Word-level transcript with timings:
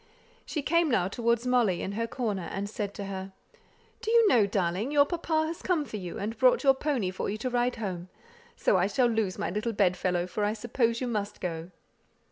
She 0.47 0.63
came 0.63 0.89
now 0.89 1.07
towards 1.07 1.45
Molly, 1.45 1.83
in 1.83 1.91
her 1.91 2.07
corner, 2.07 2.49
and 2.51 2.67
said 2.67 2.95
to 2.95 3.05
her, 3.05 3.33
"Do 4.01 4.09
you 4.09 4.27
know, 4.27 4.47
darling, 4.47 4.89
your 4.91 5.05
papa 5.05 5.45
has 5.45 5.61
come 5.61 5.85
for 5.85 5.97
you, 5.97 6.17
and 6.17 6.35
brought 6.35 6.63
your 6.63 6.73
pony 6.73 7.11
for 7.11 7.29
you 7.29 7.37
to 7.37 7.51
ride 7.51 7.75
home; 7.75 8.09
so 8.55 8.77
I 8.77 8.87
shall 8.87 9.05
lose 9.05 9.37
my 9.37 9.51
little 9.51 9.73
bedfellow, 9.73 10.25
for 10.25 10.43
I 10.43 10.53
suppose 10.53 11.01
you 11.01 11.07
must 11.07 11.39
go?" 11.39 11.69